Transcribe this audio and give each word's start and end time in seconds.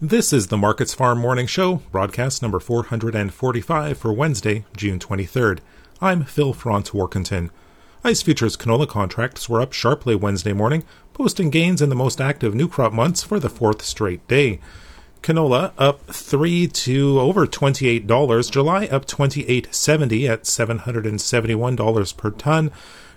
This 0.00 0.32
is 0.32 0.46
the 0.46 0.56
Markets 0.56 0.94
Farm 0.94 1.18
Morning 1.18 1.48
Show, 1.48 1.82
broadcast 1.90 2.40
number 2.40 2.60
445 2.60 3.98
for 3.98 4.12
Wednesday, 4.12 4.64
June 4.76 5.00
23rd. 5.00 5.58
I'm 6.00 6.22
Phil 6.22 6.52
Franz 6.52 6.90
Warkentin. 6.90 7.50
ICE 8.04 8.22
futures 8.22 8.56
canola 8.56 8.86
contracts 8.88 9.48
were 9.48 9.60
up 9.60 9.72
sharply 9.72 10.14
Wednesday 10.14 10.52
morning, 10.52 10.84
posting 11.14 11.50
gains 11.50 11.82
in 11.82 11.88
the 11.88 11.96
most 11.96 12.20
active 12.20 12.54
new 12.54 12.68
crop 12.68 12.92
months 12.92 13.24
for 13.24 13.40
the 13.40 13.48
fourth 13.48 13.82
straight 13.82 14.24
day. 14.28 14.60
Canola 15.20 15.72
up 15.76 16.06
3 16.06 16.68
to 16.68 17.18
over 17.18 17.44
$28, 17.44 18.52
July 18.52 18.86
up 18.86 19.04
28.70 19.04 20.28
at 20.28 20.44
$771 20.44 22.16
per 22.16 22.30
ton. 22.30 22.70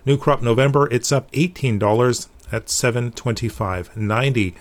New 0.03 0.17
crop 0.17 0.41
November 0.41 0.91
it's 0.91 1.11
up 1.11 1.31
$18 1.33 2.27
at 2.51 2.65
725.90. 2.65 4.55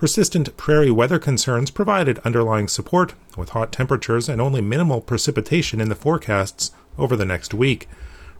Persistent 0.00 0.56
prairie 0.56 0.90
weather 0.90 1.18
concerns 1.18 1.70
provided 1.70 2.20
underlying 2.20 2.68
support, 2.68 3.12
with 3.36 3.50
hot 3.50 3.70
temperatures 3.70 4.30
and 4.30 4.40
only 4.40 4.62
minimal 4.62 5.02
precipitation 5.02 5.78
in 5.78 5.90
the 5.90 5.94
forecasts 5.94 6.72
over 6.96 7.16
the 7.16 7.26
next 7.26 7.52
week. 7.52 7.86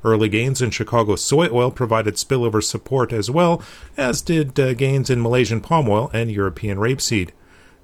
Early 0.03 0.31
gains 0.31 0.63
in 0.63 0.71
Chicago 0.71 1.17
soy 1.17 1.51
oil 1.53 1.71
provided 1.71 2.15
spillover 2.15 2.65
support 2.65 3.13
as 3.13 3.31
well, 3.31 3.63
as 3.99 4.23
did 4.23 4.59
uh, 4.59 4.73
gains 4.73 5.11
in 5.11 5.21
Malaysian 5.21 5.61
palm 5.61 5.87
oil 5.91 6.11
and 6.15 6.33
European 6.33 6.79
rapeseed. 6.79 7.29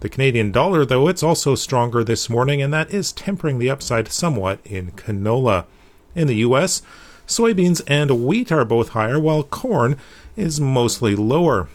The 0.00 0.08
Canadian 0.08 0.52
dollar, 0.52 0.86
though, 0.86 1.06
it's 1.06 1.22
also 1.22 1.54
stronger 1.54 2.02
this 2.02 2.30
morning, 2.30 2.62
and 2.62 2.72
that 2.72 2.90
is 2.94 3.12
tempering 3.12 3.58
the 3.58 3.68
upside 3.68 4.08
somewhat 4.08 4.58
in 4.64 4.92
canola. 4.92 5.66
In 6.14 6.28
the 6.28 6.36
U.S., 6.36 6.80
soybeans 7.26 7.82
and 7.86 8.24
wheat 8.24 8.50
are 8.50 8.64
both 8.64 8.90
higher, 8.90 9.20
while 9.20 9.42
corn 9.42 9.98
is 10.34 10.58
mostly 10.62 11.14
lower. 11.14 11.68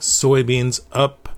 Soybeans 0.00 0.80
up 0.92 1.28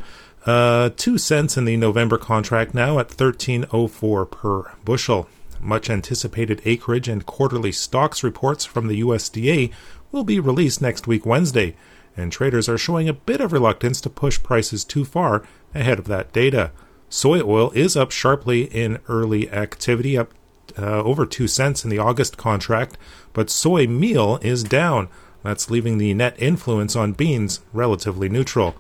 uh, 0.47 0.91
2 0.97 1.19
cents 1.19 1.57
in 1.57 1.65
the 1.65 1.77
November 1.77 2.17
contract 2.17 2.75
now 2.75 2.99
at 2.99 3.09
13.04 3.09 4.31
per 4.31 4.73
bushel. 4.85 5.29
Much 5.61 5.91
anticipated 5.91 6.63
acreage 6.65 7.09
and 7.09 7.27
quarterly 7.27 7.73
stocks 7.73 8.23
reports 8.23 8.65
from 8.65 8.89
the 8.89 9.03
USDA 9.03 9.71
will 10.11 10.25
be 10.25 10.41
released 10.41 10.81
next 10.81 11.07
week, 11.07 11.27
Wednesday, 11.27 11.77
and 12.17 12.33
traders 12.33 12.69
are 12.69 12.79
showing 12.79 13.09
a 13.09 13.13
bit 13.13 13.41
of 13.41 13.53
reluctance 13.53 14.01
to 14.01 14.11
push 14.11 14.43
prices 14.43 14.85
too 14.85 15.05
far 15.05 15.45
ahead 15.75 15.99
of 15.99 16.07
that 16.07 16.33
data. 16.33 16.73
Soy 17.09 17.43
oil 17.43 17.71
is 17.73 17.97
up 17.97 18.11
sharply 18.11 18.63
in 18.63 18.99
early 19.09 19.51
activity, 19.51 20.17
up 20.17 20.33
uh, 20.79 21.03
over 21.03 21.27
2 21.27 21.47
cents 21.49 21.85
in 21.85 21.91
the 21.91 21.99
August 21.99 22.37
contract, 22.37 22.97
but 23.33 23.51
soy 23.51 23.87
meal 23.87 24.39
is 24.43 24.65
down. 24.65 25.09
That's 25.43 25.71
leaving 25.71 25.99
the 25.99 26.15
net 26.15 26.35
influence 26.39 26.97
on 26.97 27.13
beans 27.13 27.61
relatively 27.73 28.29
neutral. 28.29 28.75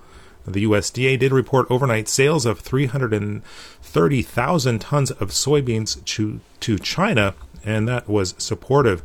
The 0.47 0.65
USDA 0.65 1.19
did 1.19 1.33
report 1.33 1.67
overnight 1.71 2.09
sales 2.09 2.47
of 2.47 2.61
330,000 2.61 4.81
tons 4.81 5.11
of 5.11 5.31
soybeans 5.31 6.05
to, 6.05 6.41
to 6.61 6.79
China, 6.79 7.35
and 7.65 7.89
that 7.89 8.09
was 8.09 8.35
supportive. 8.39 9.03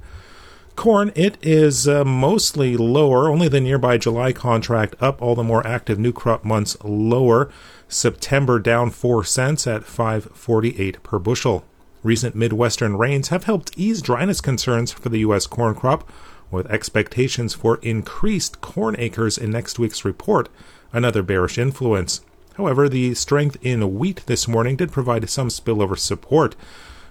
Corn, 0.76 1.12
it 1.16 1.38
is 1.42 1.88
uh, 1.88 2.04
mostly 2.04 2.76
lower, 2.76 3.30
only 3.30 3.48
the 3.48 3.62
nearby 3.62 3.98
July 3.98 4.34
contract 4.34 4.96
up, 5.00 5.22
all 5.22 5.36
the 5.36 5.44
more 5.44 5.66
active 5.66 5.98
new 5.98 6.12
crop 6.12 6.44
months 6.44 6.76
lower. 6.84 7.50
September 7.88 8.60
down 8.60 8.90
4 8.90 9.24
cents 9.24 9.68
at 9.68 9.86
548 9.86 11.02
per 11.02 11.20
bushel. 11.20 11.64
Recent 12.04 12.36
Midwestern 12.36 12.98
rains 12.98 13.30
have 13.30 13.46
helped 13.46 13.72
ease 13.78 14.02
dryness 14.02 14.42
concerns 14.42 14.92
for 14.92 15.10
the 15.10 15.20
U.S. 15.20 15.48
corn 15.48 15.76
crop, 15.76 16.12
with 16.52 16.70
expectations 16.72 17.54
for 17.54 17.78
increased 17.78 18.62
corn 18.62 18.96
acres 18.98 19.38
in 19.38 19.52
next 19.52 19.80
week's 19.80 20.06
report 20.06 20.50
another 20.94 21.22
bearish 21.22 21.58
influence. 21.58 22.22
However, 22.56 22.88
the 22.88 23.14
strength 23.16 23.58
in 23.62 23.98
wheat 23.98 24.24
this 24.28 24.48
morning 24.48 24.78
did 24.78 24.92
provide 24.92 25.30
some 25.30 25.50
spillover 25.50 25.98
support. 25.98 26.56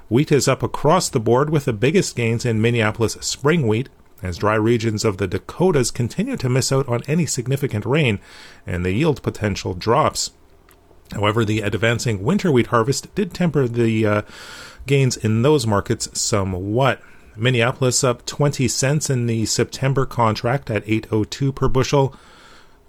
Wheat 0.08 0.32
is 0.32 0.48
up 0.48 0.62
across 0.62 1.08
the 1.08 1.20
board 1.20 1.50
with 1.50 1.66
the 1.66 1.72
biggest 1.74 2.16
gains 2.16 2.46
in 2.46 2.62
Minneapolis 2.62 3.18
spring 3.20 3.66
wheat, 3.66 3.90
as 4.22 4.38
dry 4.38 4.54
regions 4.54 5.04
of 5.04 5.18
the 5.18 5.28
Dakotas 5.28 5.90
continue 5.90 6.38
to 6.38 6.48
miss 6.48 6.72
out 6.72 6.88
on 6.88 7.02
any 7.06 7.26
significant 7.26 7.84
rain 7.84 8.20
and 8.66 8.84
the 8.84 8.92
yield 8.92 9.22
potential 9.22 9.74
drops. 9.74 10.30
However, 11.12 11.44
the 11.44 11.60
advancing 11.60 12.22
winter 12.22 12.50
wheat 12.50 12.68
harvest 12.68 13.14
did 13.14 13.34
temper 13.34 13.68
the 13.68 14.06
uh, 14.06 14.22
gains 14.86 15.18
in 15.18 15.42
those 15.42 15.66
markets 15.66 16.08
somewhat. 16.18 17.02
Minneapolis 17.36 18.04
up 18.04 18.24
20 18.26 18.68
cents 18.68 19.10
in 19.10 19.26
the 19.26 19.46
September 19.46 20.06
contract 20.06 20.70
at 20.70 20.82
802 20.86 21.52
per 21.52 21.68
bushel. 21.68 22.14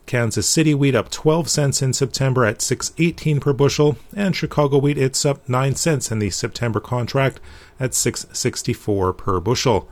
Kansas 0.06 0.48
City 0.48 0.76
wheat 0.76 0.96
up 0.96 1.10
12 1.10 1.50
cents 1.50 1.82
in 1.82 1.92
September 1.94 2.46
at 2.46 2.60
6.18 2.60 3.42
per 3.42 3.54
bushel, 3.54 3.98
and 4.16 4.36
Chicago 4.36 4.78
wheat 4.78 4.98
it's 4.98 5.26
up 5.26 5.48
9 5.50 5.76
cents 5.76 6.12
in 6.12 6.20
the 6.20 6.30
September 6.30 6.80
contract 6.80 7.40
at 7.80 7.92
6.64 7.92 9.18
per 9.18 9.40
bushel. 9.40 9.90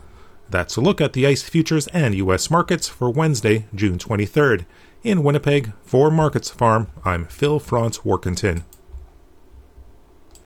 That's 0.50 0.76
a 0.76 0.82
look 0.82 1.02
at 1.02 1.14
the 1.14 1.26
ICE 1.26 1.42
futures 1.42 1.88
and 1.88 2.14
US 2.16 2.52
markets 2.52 2.88
for 2.88 3.10
Wednesday, 3.10 3.66
June 3.74 3.98
23rd. 3.98 4.66
In 5.04 5.24
Winnipeg, 5.24 5.74
for 5.84 6.12
Markets 6.12 6.50
Farm, 6.50 6.88
I'm 7.04 7.26
Phil 7.26 7.60
Franz 7.60 8.00
Warkentin. 8.00 8.64